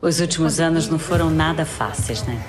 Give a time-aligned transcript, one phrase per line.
[0.00, 2.40] Os últimos anos não foram nada fáceis, né?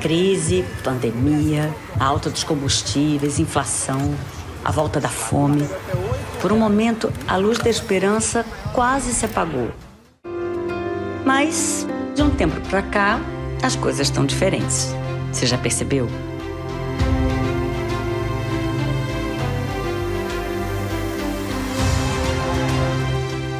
[0.00, 4.14] Crise, pandemia, alta dos combustíveis, inflação,
[4.64, 5.68] a volta da fome.
[6.40, 9.70] Por um momento, a luz da esperança quase se apagou.
[11.26, 13.20] Mas, de um tempo para cá,
[13.62, 14.94] as coisas estão diferentes.
[15.30, 16.08] Você já percebeu?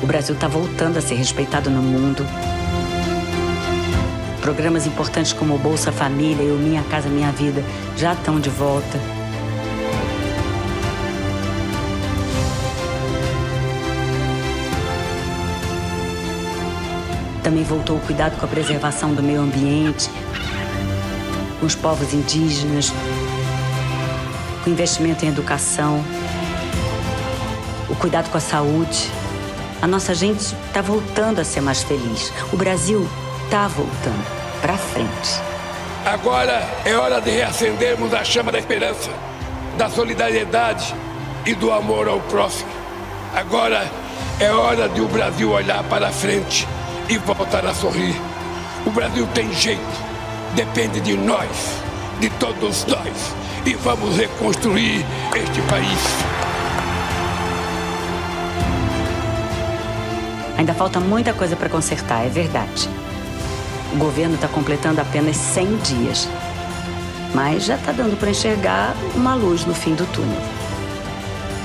[0.03, 2.25] O Brasil está voltando a ser respeitado no mundo.
[4.49, 7.63] Programas importantes como o Bolsa Família e o Minha Casa Minha Vida
[7.99, 8.99] já estão de volta.
[17.43, 20.09] Também voltou o cuidado com a preservação do meio ambiente,
[21.61, 22.91] com os povos indígenas,
[24.65, 26.03] com investimento em educação,
[27.87, 29.11] o cuidado com a saúde.
[29.83, 32.33] A nossa gente está voltando a ser mais feliz.
[32.51, 33.07] O Brasil
[33.45, 35.41] está voltando para frente.
[36.05, 39.11] Agora é hora de reacendermos a chama da esperança,
[39.77, 40.95] da solidariedade
[41.45, 42.71] e do amor ao próximo.
[43.35, 43.89] Agora
[44.41, 46.67] é hora de o Brasil olhar para frente
[47.09, 48.15] e voltar a sorrir.
[48.87, 49.81] O Brasil tem jeito,
[50.55, 51.81] depende de nós,
[52.21, 53.35] de todos nós,
[53.67, 56.39] e vamos reconstruir este país.
[60.57, 62.89] Ainda falta muita coisa para consertar, é verdade.
[63.93, 66.29] O governo está completando apenas 100 dias,
[67.35, 70.41] mas já está dando para enxergar uma luz no fim do túnel.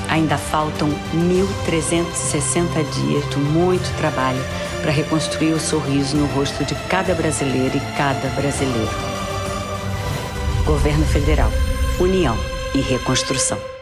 [0.10, 4.44] Ainda faltam 1.360 dias de muito trabalho
[4.82, 8.92] para reconstruir o sorriso no rosto de cada brasileiro e cada brasileiro.
[10.66, 11.52] Governo Federal,
[12.00, 12.38] União
[12.76, 13.73] e Reconstrução.